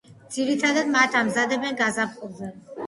[0.35, 2.53] ძირითადად მათ ამზადებენ გაზაფხულზე.